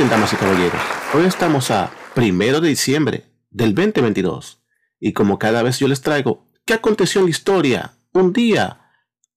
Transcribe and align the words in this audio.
¿Cómo 0.00 0.08
se 0.08 0.18
sienten, 0.18 0.32
damas 0.32 0.32
y 0.32 0.36
caballeros? 0.36 0.80
Hoy 1.12 1.26
estamos 1.26 1.70
a 1.70 1.90
primero 2.14 2.62
de 2.62 2.70
diciembre 2.70 3.26
del 3.50 3.74
2022 3.74 4.62
y 4.98 5.12
como 5.12 5.38
cada 5.38 5.62
vez 5.62 5.78
yo 5.78 5.88
les 5.88 6.00
traigo, 6.00 6.46
¿qué 6.64 6.72
aconteció 6.72 7.20
en 7.20 7.26
la 7.26 7.30
historia? 7.30 7.92
Un 8.14 8.32
día 8.32 8.80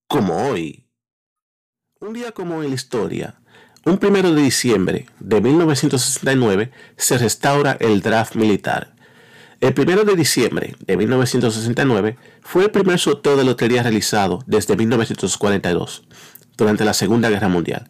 como 0.07 0.47
hoy. 0.47 0.87
Un 1.99 2.13
día 2.13 2.31
como 2.31 2.63
en 2.63 2.69
la 2.69 2.75
historia. 2.75 3.41
Un 3.83 3.97
primero 3.97 4.33
de 4.33 4.41
diciembre 4.41 5.07
de 5.19 5.41
1969 5.41 6.71
se 6.95 7.17
restaura 7.17 7.75
el 7.81 8.01
draft 8.01 8.35
militar. 8.35 8.95
El 9.59 9.73
primero 9.73 10.05
de 10.05 10.15
diciembre 10.15 10.77
de 10.79 10.95
1969 10.95 12.15
fue 12.41 12.63
el 12.63 12.71
primer 12.71 12.99
sorteo 12.99 13.35
de 13.35 13.43
lotería 13.43 13.83
realizado 13.83 14.39
desde 14.47 14.77
1942, 14.77 16.07
durante 16.55 16.85
la 16.85 16.93
Segunda 16.93 17.29
Guerra 17.29 17.49
Mundial. 17.49 17.89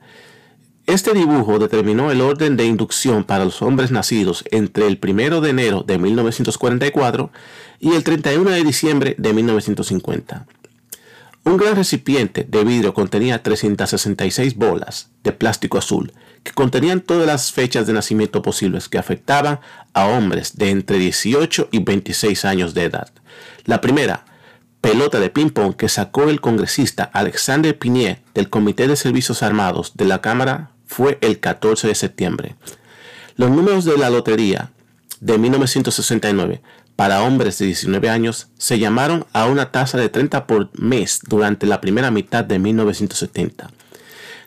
Este 0.85 1.13
dibujo 1.13 1.59
determinó 1.59 2.11
el 2.11 2.19
orden 2.19 2.57
de 2.57 2.65
inducción 2.65 3.23
para 3.23 3.45
los 3.45 3.61
hombres 3.61 3.89
nacidos 3.91 4.43
entre 4.51 4.85
el 4.85 4.99
1 5.01 5.39
de 5.39 5.49
enero 5.49 5.81
de 5.81 5.97
1944 5.97 7.31
y 7.79 7.93
el 7.93 8.03
31 8.03 8.49
de 8.49 8.63
diciembre 8.65 9.15
de 9.17 9.33
1950. 9.33 10.45
Un 11.45 11.57
gran 11.57 11.77
recipiente 11.77 12.43
de 12.43 12.63
vidrio 12.65 12.93
contenía 12.93 13.41
366 13.41 14.55
bolas 14.55 15.09
de 15.23 15.31
plástico 15.31 15.77
azul 15.77 16.11
que 16.43 16.51
contenían 16.51 16.99
todas 16.99 17.27
las 17.27 17.53
fechas 17.53 17.88
de 17.88 17.93
nacimiento 17.93 18.41
posibles 18.41 18.89
que 18.89 18.97
afectaban 18.97 19.61
a 19.93 20.07
hombres 20.07 20.57
de 20.57 20.69
entre 20.69 20.97
18 20.99 21.69
y 21.71 21.80
26 21.80 22.43
años 22.43 22.73
de 22.73 22.83
edad. 22.83 23.09
La 23.63 23.80
primera, 23.80 24.25
pelota 24.81 25.21
de 25.21 25.30
ping-pong 25.30 25.77
que 25.77 25.88
sacó 25.88 26.30
el 26.30 26.41
congresista 26.41 27.05
Alexander 27.05 27.77
Pinier 27.80 28.21
del 28.33 28.49
Comité 28.49 28.89
de 28.89 28.97
Servicios 28.97 29.41
Armados 29.41 29.93
de 29.95 30.03
la 30.03 30.19
Cámara 30.19 30.72
fue 30.94 31.17
el 31.22 31.39
14 31.39 31.88
de 31.88 31.95
septiembre. 31.95 32.55
Los 33.36 33.49
números 33.49 33.83
de 33.83 33.97
la 33.97 34.11
lotería 34.11 34.72
de 35.19 35.39
1969 35.39 36.61
para 36.95 37.23
hombres 37.23 37.58
de 37.58 37.66
19 37.66 38.09
años 38.09 38.49
se 38.59 38.77
llamaron 38.77 39.25
a 39.33 39.47
una 39.47 39.71
tasa 39.71 39.97
de 39.97 40.09
30 40.09 40.45
por 40.45 40.69
mes 40.80 41.21
durante 41.27 41.66
la 41.66 41.81
primera 41.81 42.11
mitad 42.11 42.45
de 42.45 42.59
1970. 42.59 43.71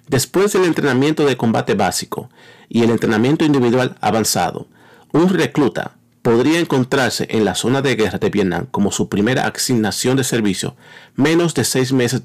Después 0.06 0.52
del 0.52 0.64
entrenamiento 0.64 1.27
de 1.27 1.36
combate 1.36 1.74
básico 1.74 2.30
y 2.69 2.84
el 2.84 2.91
entrenamiento 2.91 3.44
individual 3.44 3.97
avanzado, 4.00 4.69
un 5.12 5.28
recluta 5.30 5.97
podría 6.22 6.61
encontrarse 6.61 7.27
en 7.30 7.44
la 7.44 7.56
zona 7.56 7.83
de 7.83 7.97
guerra 7.97 8.19
de 8.19 8.30
Vietnam 8.30 8.67
como 8.70 8.92
su 8.92 9.08
primera 9.08 9.48
asignación 9.48 10.17
de 10.17 10.22
servicio 10.22 10.77
menos 11.17 11.55
de 11.55 11.64
seis 11.64 11.92
meses 11.92 12.22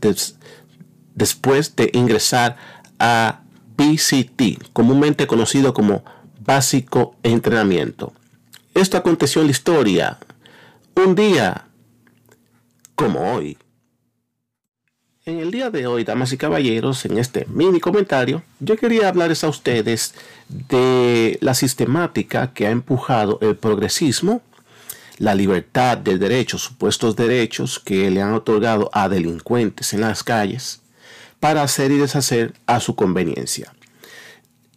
después 1.15 1.75
de 1.75 1.89
ingresar 1.93 2.57
a 2.99 3.41
Comúnmente 4.73 5.27
conocido 5.27 5.73
como 5.73 6.03
básico 6.39 7.15
entrenamiento. 7.23 8.13
Esto 8.73 8.97
aconteció 8.97 9.41
en 9.41 9.47
la 9.47 9.51
historia. 9.51 10.17
Un 10.95 11.15
día 11.15 11.65
como 12.95 13.33
hoy. 13.33 13.57
En 15.25 15.39
el 15.39 15.51
día 15.51 15.69
de 15.69 15.85
hoy, 15.85 16.03
damas 16.03 16.33
y 16.33 16.37
caballeros, 16.37 17.05
en 17.05 17.17
este 17.17 17.45
mini 17.47 17.79
comentario, 17.79 18.41
yo 18.59 18.75
quería 18.75 19.07
hablarles 19.07 19.43
a 19.43 19.49
ustedes 19.49 20.15
de 20.47 21.37
la 21.41 21.53
sistemática 21.53 22.53
que 22.53 22.65
ha 22.65 22.71
empujado 22.71 23.37
el 23.41 23.55
progresismo, 23.55 24.41
la 25.19 25.35
libertad 25.35 25.97
de 25.97 26.17
derechos, 26.17 26.63
supuestos 26.63 27.15
derechos 27.15 27.79
que 27.79 28.09
le 28.09 28.21
han 28.21 28.33
otorgado 28.33 28.89
a 28.93 29.09
delincuentes 29.09 29.93
en 29.93 30.01
las 30.01 30.23
calles, 30.23 30.81
para 31.41 31.63
hacer 31.63 31.91
y 31.91 31.97
deshacer 31.97 32.53
a 32.67 32.79
su 32.79 32.95
conveniencia. 32.95 33.73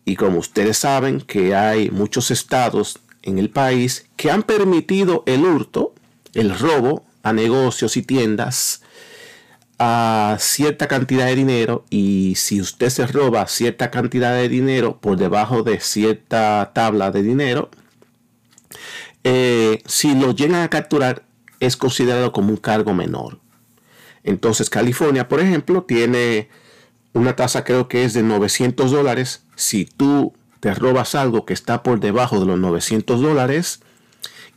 Y 0.04 0.16
como 0.16 0.38
ustedes 0.38 0.78
saben 0.78 1.20
que 1.20 1.54
hay 1.54 1.90
muchos 1.90 2.32
estados 2.32 2.98
en 3.22 3.38
el 3.38 3.50
país 3.50 4.06
que 4.16 4.30
han 4.30 4.42
permitido 4.42 5.22
el 5.26 5.44
hurto, 5.44 5.94
el 6.32 6.58
robo 6.58 7.04
a 7.22 7.32
negocios 7.32 7.96
y 7.96 8.02
tiendas 8.02 8.82
a 9.78 10.36
cierta 10.40 10.88
cantidad 10.88 11.26
de 11.26 11.36
dinero 11.36 11.84
y 11.90 12.34
si 12.36 12.60
usted 12.60 12.88
se 12.88 13.06
roba 13.06 13.46
cierta 13.46 13.90
cantidad 13.90 14.34
de 14.34 14.48
dinero 14.48 14.98
por 15.00 15.18
debajo 15.18 15.62
de 15.62 15.80
cierta 15.80 16.72
tabla 16.74 17.10
de 17.10 17.22
dinero, 17.22 17.70
eh, 19.22 19.82
si 19.84 20.14
lo 20.14 20.34
llegan 20.34 20.62
a 20.62 20.70
capturar 20.70 21.24
es 21.60 21.76
considerado 21.76 22.32
como 22.32 22.50
un 22.50 22.56
cargo 22.56 22.94
menor. 22.94 23.43
Entonces 24.24 24.70
California, 24.70 25.28
por 25.28 25.40
ejemplo, 25.40 25.84
tiene 25.84 26.48
una 27.12 27.36
tasa 27.36 27.64
creo 27.64 27.88
que 27.88 28.04
es 28.04 28.14
de 28.14 28.22
900 28.22 28.90
dólares. 28.90 29.44
Si 29.54 29.84
tú 29.84 30.34
te 30.60 30.74
robas 30.74 31.14
algo 31.14 31.44
que 31.44 31.52
está 31.52 31.82
por 31.82 32.00
debajo 32.00 32.40
de 32.40 32.46
los 32.46 32.58
900 32.58 33.20
dólares 33.20 33.80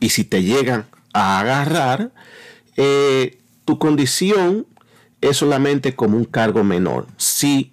y 0.00 0.08
si 0.08 0.24
te 0.24 0.42
llegan 0.42 0.86
a 1.12 1.38
agarrar, 1.40 2.12
eh, 2.76 3.38
tu 3.64 3.78
condición 3.78 4.66
es 5.20 5.36
solamente 5.36 5.94
como 5.94 6.16
un 6.16 6.24
cargo 6.24 6.64
menor. 6.64 7.06
Si 7.16 7.72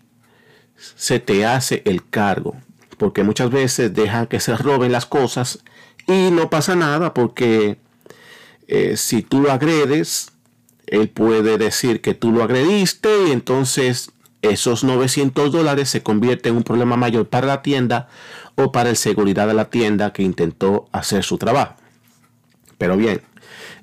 se 0.95 1.19
te 1.19 1.45
hace 1.45 1.81
el 1.85 2.07
cargo, 2.07 2.55
porque 2.97 3.23
muchas 3.23 3.49
veces 3.49 3.93
dejan 3.93 4.27
que 4.27 4.39
se 4.39 4.55
roben 4.57 4.91
las 4.91 5.05
cosas 5.05 5.59
y 6.07 6.31
no 6.31 6.49
pasa 6.49 6.75
nada 6.75 7.13
porque 7.13 7.77
eh, 8.67 8.97
si 8.97 9.21
tú 9.21 9.49
agredes, 9.49 10.31
él 10.87 11.09
puede 11.09 11.57
decir 11.57 12.01
que 12.01 12.13
tú 12.13 12.31
lo 12.31 12.43
agrediste 12.43 13.09
y 13.27 13.31
entonces 13.31 14.11
esos 14.41 14.83
900 14.83 15.51
dólares 15.51 15.89
se 15.89 16.03
convierten 16.03 16.51
en 16.51 16.57
un 16.57 16.63
problema 16.63 16.97
mayor 16.97 17.27
para 17.27 17.47
la 17.47 17.61
tienda 17.61 18.07
o 18.55 18.71
para 18.71 18.89
el 18.89 18.95
seguridad 18.95 19.47
de 19.47 19.53
la 19.53 19.69
tienda 19.69 20.13
que 20.13 20.23
intentó 20.23 20.87
hacer 20.91 21.23
su 21.23 21.37
trabajo. 21.37 21.75
Pero 22.77 22.97
bien, 22.97 23.21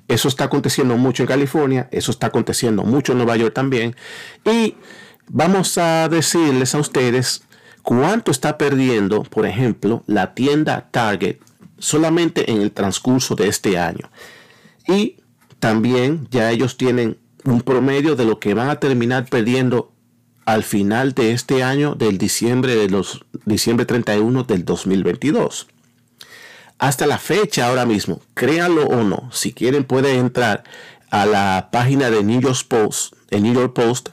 eso 0.07 0.27
está 0.27 0.45
aconteciendo 0.45 0.97
mucho 0.97 1.23
en 1.23 1.27
California, 1.27 1.87
eso 1.91 2.11
está 2.11 2.27
aconteciendo 2.27 2.83
mucho 2.83 3.11
en 3.11 3.19
Nueva 3.19 3.37
York 3.37 3.53
también. 3.53 3.95
Y 4.45 4.75
vamos 5.27 5.77
a 5.77 6.07
decirles 6.09 6.75
a 6.75 6.79
ustedes 6.79 7.43
cuánto 7.81 8.31
está 8.31 8.57
perdiendo, 8.57 9.23
por 9.23 9.45
ejemplo, 9.45 10.03
la 10.07 10.33
tienda 10.33 10.89
Target 10.91 11.37
solamente 11.77 12.49
en 12.51 12.61
el 12.61 12.71
transcurso 12.71 13.35
de 13.35 13.47
este 13.47 13.77
año. 13.77 14.09
Y 14.87 15.17
también 15.63 16.27
ya 16.29 16.51
ellos 16.51 16.75
tienen 16.75 17.17
un 17.45 17.61
promedio 17.61 18.17
de 18.17 18.25
lo 18.25 18.37
que 18.37 18.53
van 18.53 18.69
a 18.69 18.81
terminar 18.81 19.27
perdiendo 19.29 19.93
al 20.43 20.61
final 20.61 21.13
de 21.13 21.31
este 21.31 21.63
año 21.63 21.95
del 21.95 22.17
diciembre 22.17 22.75
de 22.75 22.89
los 22.89 23.23
diciembre 23.45 23.85
31 23.85 24.43
del 24.43 24.65
2022. 24.65 25.67
Hasta 26.79 27.07
la 27.07 27.17
fecha 27.17 27.69
ahora 27.69 27.85
mismo, 27.85 28.19
créanlo 28.33 28.87
o 28.87 29.03
no, 29.03 29.29
si 29.31 29.53
quieren 29.53 29.85
pueden 29.85 30.19
entrar 30.19 30.65
a 31.11 31.25
la 31.25 31.69
página 31.71 32.09
de 32.09 32.25
New 32.25 32.41
York 32.41 32.65
Post, 32.67 33.13
el 33.29 33.43
New 33.43 33.53
York 33.53 33.71
Post. 33.71 34.09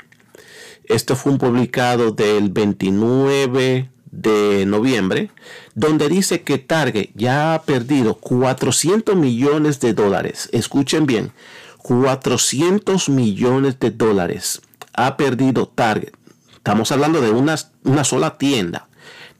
Esto 0.84 1.16
fue 1.16 1.32
un 1.32 1.38
publicado 1.38 2.12
del 2.12 2.50
29 2.50 3.90
de 4.10 4.64
noviembre, 4.66 5.30
donde 5.74 6.08
dice 6.08 6.42
que 6.42 6.58
Target 6.58 7.10
ya 7.14 7.54
ha 7.54 7.62
perdido 7.62 8.14
400 8.14 9.16
millones 9.16 9.80
de 9.80 9.94
dólares. 9.94 10.48
Escuchen 10.52 11.06
bien, 11.06 11.32
400 11.78 13.08
millones 13.08 13.78
de 13.78 13.90
dólares 13.90 14.62
ha 14.92 15.16
perdido 15.16 15.68
Target 15.68 16.12
Estamos 16.60 16.92
hablando 16.92 17.22
de 17.22 17.30
una, 17.30 17.54
una 17.84 18.04
sola 18.04 18.36
tienda, 18.36 18.86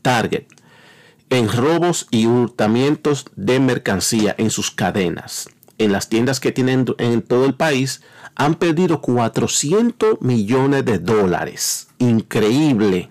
Target, 0.00 0.46
en 1.28 1.52
robos 1.52 2.06
y 2.10 2.24
hurtamientos 2.24 3.26
de 3.36 3.60
mercancía 3.60 4.34
en 4.38 4.48
sus 4.48 4.70
cadenas. 4.70 5.50
En 5.76 5.92
las 5.92 6.08
tiendas 6.08 6.40
que 6.40 6.50
tienen 6.50 6.86
en 6.96 7.20
todo 7.20 7.44
el 7.44 7.54
país 7.54 8.00
han 8.36 8.54
perdido 8.54 9.02
400 9.02 10.22
millones 10.22 10.86
de 10.86 10.98
dólares. 10.98 11.88
Increíble 11.98 13.10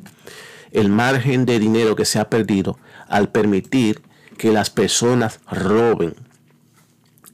el 0.71 0.89
margen 0.89 1.45
de 1.45 1.59
dinero 1.59 1.95
que 1.95 2.05
se 2.05 2.19
ha 2.19 2.29
perdido 2.29 2.77
al 3.07 3.29
permitir 3.29 4.01
que 4.37 4.51
las 4.51 4.69
personas 4.69 5.39
roben. 5.49 6.15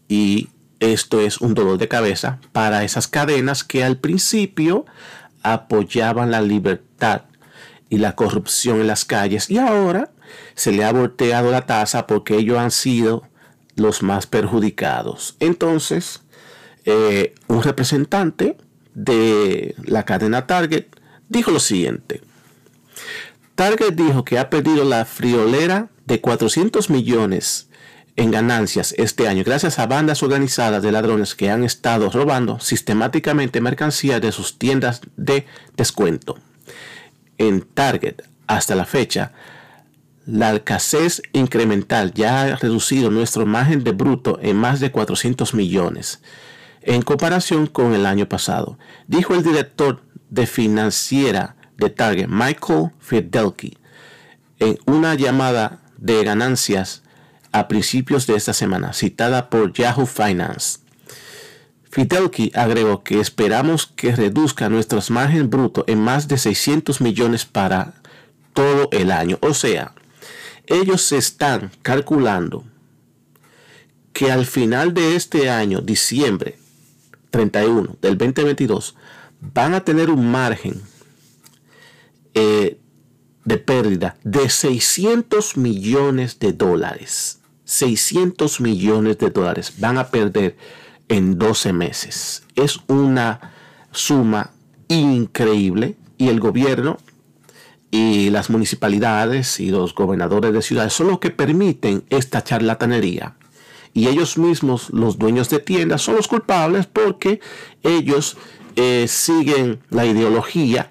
Y 0.07 0.49
esto 0.79 1.21
es 1.21 1.41
un 1.41 1.53
dolor 1.53 1.77
de 1.77 1.87
cabeza 1.87 2.39
para 2.51 2.83
esas 2.83 3.07
cadenas 3.07 3.63
que 3.63 3.83
al 3.83 3.97
principio 3.97 4.85
apoyaban 5.43 6.31
la 6.31 6.41
libertad 6.41 7.23
y 7.89 7.97
la 7.97 8.15
corrupción 8.15 8.81
en 8.81 8.87
las 8.87 9.05
calles 9.05 9.49
y 9.49 9.57
ahora 9.57 10.11
se 10.55 10.71
le 10.71 10.83
ha 10.83 10.91
volteado 10.91 11.51
la 11.51 11.65
tasa 11.65 12.07
porque 12.07 12.35
ellos 12.35 12.57
han 12.57 12.71
sido 12.71 13.23
los 13.75 14.01
más 14.01 14.25
perjudicados. 14.25 15.35
Entonces, 15.39 16.21
eh, 16.85 17.35
un 17.47 17.61
representante 17.61 18.57
de 18.93 19.75
la 19.83 20.03
cadena 20.03 20.47
Target 20.47 20.85
dijo 21.29 21.51
lo 21.51 21.59
siguiente. 21.59 22.21
Target 23.55 23.93
dijo 23.93 24.25
que 24.25 24.37
ha 24.37 24.49
perdido 24.49 24.83
la 24.83 25.05
friolera 25.05 25.89
de 26.05 26.19
400 26.19 26.89
millones 26.89 27.69
en 28.17 28.29
ganancias 28.31 28.93
este 28.97 29.27
año 29.27 29.43
gracias 29.45 29.79
a 29.79 29.87
bandas 29.87 30.23
organizadas 30.23 30.83
de 30.83 30.91
ladrones 30.91 31.35
que 31.35 31.49
han 31.49 31.63
estado 31.63 32.09
robando 32.09 32.59
sistemáticamente 32.59 33.61
mercancía 33.61 34.19
de 34.19 34.33
sus 34.33 34.57
tiendas 34.57 35.01
de 35.15 35.45
descuento. 35.77 36.37
En 37.37 37.61
Target, 37.61 38.23
hasta 38.45 38.75
la 38.75 38.85
fecha, 38.85 39.31
la 40.25 40.53
escasez 40.53 41.21
incremental 41.31 42.13
ya 42.13 42.41
ha 42.41 42.55
reducido 42.57 43.09
nuestro 43.09 43.45
margen 43.45 43.85
de 43.85 43.91
bruto 43.91 44.37
en 44.41 44.57
más 44.57 44.81
de 44.81 44.91
400 44.91 45.53
millones 45.53 46.21
en 46.81 47.01
comparación 47.01 47.67
con 47.67 47.93
el 47.93 48.05
año 48.05 48.29
pasado, 48.29 48.77
dijo 49.07 49.33
el 49.33 49.43
director 49.43 50.03
de 50.29 50.45
financiera 50.45 51.54
de 51.77 51.89
Target, 51.89 52.27
Michael 52.27 52.91
Fidelki, 52.99 53.77
en 54.59 54.77
una 54.85 55.15
llamada 55.15 55.79
de 55.97 56.23
ganancias 56.23 57.03
a 57.51 57.67
principios 57.67 58.27
de 58.27 58.35
esta 58.35 58.53
semana, 58.53 58.93
citada 58.93 59.49
por 59.49 59.73
Yahoo 59.73 60.05
Finance. 60.05 60.79
Fidelki 61.89 62.51
agregó 62.53 63.03
que 63.03 63.21
esperamos 63.21 63.87
que 63.87 64.13
reduzca 64.13 64.67
nuestros 64.67 65.09
margen 65.09 65.49
bruto 65.49 65.85
en 65.87 65.99
más 65.99 66.27
de 66.27 66.37
600 66.37 66.99
millones 66.99 67.45
para 67.45 67.93
todo 68.53 68.89
el 68.91 69.11
año. 69.11 69.37
O 69.41 69.53
sea, 69.53 69.93
ellos 70.67 71.11
están 71.13 71.71
calculando 71.81 72.65
que 74.11 74.31
al 74.31 74.45
final 74.45 74.93
de 74.93 75.15
este 75.15 75.49
año, 75.49 75.81
diciembre 75.81 76.57
31 77.29 77.97
del 78.01 78.17
2022, 78.17 78.95
van 79.39 79.73
a 79.73 79.83
tener 79.83 80.09
un 80.09 80.29
margen 80.29 80.81
eh, 82.35 82.79
de 83.45 83.57
pérdida 83.57 84.17
de 84.23 84.49
600 84.49 85.57
millones 85.57 86.37
de 86.39 86.53
dólares. 86.53 87.39
600 87.63 88.61
millones 88.61 89.17
de 89.17 89.29
dólares 89.29 89.73
van 89.79 89.97
a 89.97 90.09
perder 90.09 90.57
en 91.07 91.37
12 91.37 91.73
meses. 91.73 92.43
Es 92.55 92.79
una 92.87 93.53
suma 93.91 94.51
increíble 94.87 95.95
y 96.17 96.29
el 96.29 96.39
gobierno 96.39 96.97
y 97.91 98.29
las 98.29 98.49
municipalidades 98.49 99.59
y 99.59 99.69
los 99.69 99.95
gobernadores 99.95 100.51
de 100.53 100.61
ciudades 100.61 100.93
son 100.93 101.07
los 101.07 101.19
que 101.19 101.31
permiten 101.31 102.03
esta 102.09 102.43
charlatanería. 102.43 103.35
Y 103.93 104.07
ellos 104.07 104.37
mismos, 104.37 104.89
los 104.89 105.17
dueños 105.17 105.49
de 105.49 105.59
tiendas, 105.59 106.01
son 106.01 106.17
los 106.17 106.27
culpables 106.27 106.87
porque 106.87 107.39
ellos 107.83 108.35
eh, 108.75 109.05
siguen 109.07 109.79
la 109.89 110.05
ideología 110.05 110.89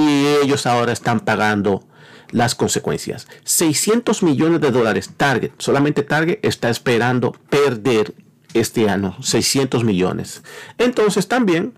y 0.00 0.26
ellos 0.42 0.66
ahora 0.66 0.92
están 0.92 1.20
pagando 1.20 1.84
las 2.30 2.54
consecuencias. 2.54 3.26
600 3.44 4.22
millones 4.22 4.60
de 4.60 4.70
dólares 4.70 5.10
Target, 5.16 5.52
solamente 5.58 6.02
Target 6.02 6.38
está 6.42 6.70
esperando 6.70 7.32
perder 7.50 8.14
este 8.54 8.88
año, 8.88 9.16
600 9.22 9.84
millones. 9.84 10.42
Entonces 10.78 11.28
también 11.28 11.74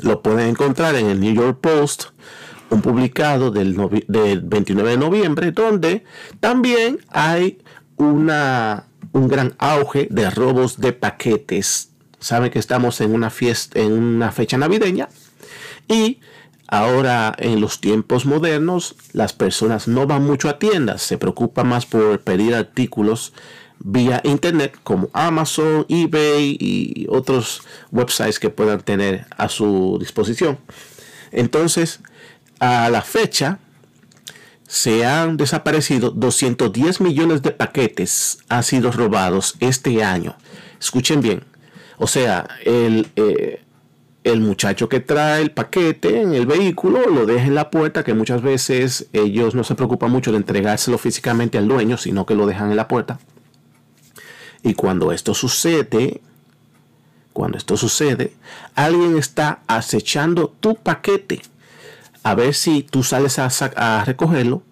lo 0.00 0.22
pueden 0.22 0.48
encontrar 0.48 0.94
en 0.94 1.06
el 1.06 1.20
New 1.20 1.34
York 1.34 1.58
Post, 1.60 2.04
un 2.68 2.82
publicado 2.82 3.50
del, 3.50 3.74
29 3.74 4.90
de 4.90 4.96
noviembre, 4.96 5.52
donde 5.52 6.04
también 6.40 6.98
hay 7.08 7.58
una, 7.96 8.86
un 9.12 9.28
gran 9.28 9.54
auge 9.58 10.08
de 10.10 10.28
robos 10.30 10.80
de 10.80 10.92
paquetes. 10.92 11.90
Saben 12.18 12.50
que 12.50 12.58
estamos 12.58 13.00
en 13.00 13.14
una 13.14 13.30
fiesta, 13.30 13.78
en 13.78 13.92
una 13.92 14.32
fecha 14.32 14.58
navideña 14.58 15.08
y 15.86 16.20
Ahora, 16.68 17.34
en 17.38 17.60
los 17.60 17.80
tiempos 17.80 18.26
modernos, 18.26 18.96
las 19.12 19.32
personas 19.32 19.86
no 19.86 20.06
van 20.06 20.24
mucho 20.24 20.48
a 20.48 20.58
tiendas, 20.58 21.02
se 21.02 21.16
preocupan 21.16 21.68
más 21.68 21.86
por 21.86 22.20
pedir 22.20 22.54
artículos 22.54 23.32
vía 23.78 24.20
internet 24.24 24.76
como 24.82 25.08
Amazon, 25.12 25.86
eBay 25.88 26.56
y 26.58 27.06
otros 27.08 27.62
websites 27.92 28.40
que 28.40 28.50
puedan 28.50 28.80
tener 28.80 29.26
a 29.36 29.48
su 29.48 29.96
disposición. 30.00 30.58
Entonces, 31.30 32.00
a 32.58 32.88
la 32.88 33.02
fecha 33.02 33.58
se 34.66 35.06
han 35.06 35.36
desaparecido 35.36 36.10
210 36.10 37.00
millones 37.00 37.42
de 37.42 37.52
paquetes 37.52 38.38
han 38.48 38.64
sido 38.64 38.90
robados 38.90 39.54
este 39.60 40.02
año. 40.02 40.36
Escuchen 40.80 41.20
bien. 41.20 41.44
O 41.98 42.06
sea, 42.06 42.48
el, 42.64 43.08
eh, 43.16 43.62
el 44.26 44.40
muchacho 44.40 44.88
que 44.88 44.98
trae 44.98 45.40
el 45.40 45.52
paquete 45.52 46.20
en 46.20 46.34
el 46.34 46.46
vehículo 46.46 47.06
lo 47.06 47.26
deja 47.26 47.46
en 47.46 47.54
la 47.54 47.70
puerta, 47.70 48.02
que 48.02 48.12
muchas 48.12 48.42
veces 48.42 49.06
ellos 49.12 49.54
no 49.54 49.62
se 49.62 49.76
preocupan 49.76 50.10
mucho 50.10 50.32
de 50.32 50.38
entregárselo 50.38 50.98
físicamente 50.98 51.58
al 51.58 51.68
dueño, 51.68 51.96
sino 51.96 52.26
que 52.26 52.34
lo 52.34 52.44
dejan 52.44 52.70
en 52.70 52.76
la 52.76 52.88
puerta. 52.88 53.20
Y 54.64 54.74
cuando 54.74 55.12
esto 55.12 55.32
sucede, 55.32 56.20
cuando 57.32 57.56
esto 57.56 57.76
sucede, 57.76 58.32
alguien 58.74 59.16
está 59.16 59.60
acechando 59.68 60.52
tu 60.58 60.74
paquete 60.74 61.42
a 62.24 62.34
ver 62.34 62.52
si 62.52 62.82
tú 62.82 63.04
sales 63.04 63.38
a, 63.38 64.04
recogerlo 64.04 64.64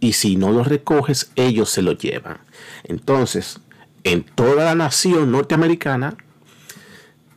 y 0.00 0.14
si 0.14 0.34
no 0.34 0.50
lo 0.50 0.64
recoges, 0.64 1.30
ellos 1.36 1.70
se 1.70 1.82
lo 1.82 1.92
llevan. 1.92 2.38
Entonces, 2.82 3.60
en 4.02 4.24
toda 4.24 4.64
la 4.64 4.74
nación 4.74 5.30
norteamericana, 5.30 6.16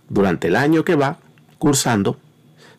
durante 0.09 0.47
el 0.47 0.55
año 0.55 0.83
que 0.83 0.95
va 0.95 1.19
cursando, 1.57 2.17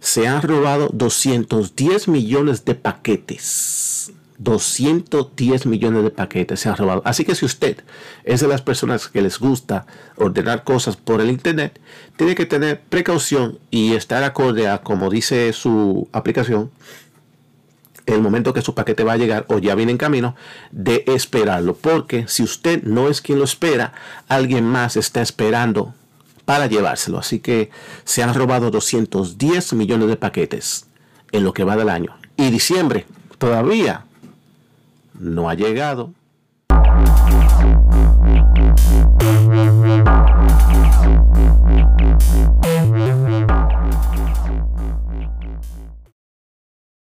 se 0.00 0.28
han 0.28 0.42
robado 0.42 0.88
210 0.92 2.08
millones 2.08 2.64
de 2.64 2.74
paquetes. 2.74 4.12
210 4.38 5.66
millones 5.66 6.02
de 6.04 6.10
paquetes 6.10 6.60
se 6.60 6.68
han 6.68 6.76
robado. 6.76 7.02
Así 7.04 7.24
que 7.24 7.34
si 7.34 7.44
usted 7.44 7.82
es 8.24 8.40
de 8.40 8.48
las 8.48 8.62
personas 8.62 9.08
que 9.08 9.22
les 9.22 9.38
gusta 9.38 9.86
ordenar 10.16 10.64
cosas 10.64 10.96
por 10.96 11.20
el 11.20 11.30
Internet, 11.30 11.80
tiene 12.16 12.34
que 12.34 12.46
tener 12.46 12.80
precaución 12.80 13.58
y 13.70 13.94
estar 13.94 14.22
acorde 14.24 14.68
a 14.68 14.78
como 14.78 15.10
dice 15.10 15.52
su 15.52 16.08
aplicación, 16.12 16.70
el 18.04 18.20
momento 18.20 18.52
que 18.52 18.62
su 18.62 18.74
paquete 18.74 19.04
va 19.04 19.14
a 19.14 19.16
llegar 19.16 19.46
o 19.48 19.58
ya 19.58 19.74
viene 19.74 19.92
en 19.92 19.98
camino, 19.98 20.36
de 20.70 21.04
esperarlo. 21.06 21.74
Porque 21.74 22.26
si 22.28 22.42
usted 22.42 22.82
no 22.82 23.08
es 23.08 23.20
quien 23.20 23.38
lo 23.38 23.44
espera, 23.44 23.92
alguien 24.28 24.64
más 24.64 24.96
está 24.96 25.22
esperando 25.22 25.94
para 26.46 26.66
llevárselo. 26.66 27.18
Así 27.18 27.40
que 27.40 27.70
se 28.04 28.22
han 28.22 28.32
robado 28.32 28.70
210 28.70 29.74
millones 29.74 30.08
de 30.08 30.16
paquetes 30.16 30.86
en 31.32 31.44
lo 31.44 31.52
que 31.52 31.64
va 31.64 31.76
del 31.76 31.90
año. 31.90 32.16
Y 32.38 32.48
diciembre 32.48 33.04
todavía 33.36 34.06
no 35.18 35.50
ha 35.50 35.54
llegado. 35.54 36.12